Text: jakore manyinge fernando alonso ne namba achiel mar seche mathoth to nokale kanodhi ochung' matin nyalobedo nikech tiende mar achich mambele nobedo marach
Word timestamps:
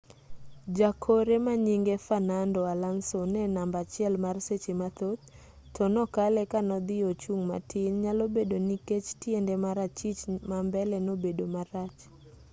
jakore 0.77 1.35
manyinge 1.45 1.95
fernando 2.07 2.61
alonso 2.73 3.19
ne 3.33 3.43
namba 3.55 3.77
achiel 3.83 4.13
mar 4.25 4.35
seche 4.47 4.73
mathoth 4.81 5.21
to 5.75 5.83
nokale 5.93 6.41
kanodhi 6.51 6.97
ochung' 7.11 7.45
matin 7.51 7.91
nyalobedo 8.03 8.57
nikech 8.69 9.07
tiende 9.21 9.53
mar 9.63 9.77
achich 9.87 10.21
mambele 10.51 10.97
nobedo 11.07 11.45
marach 11.55 11.95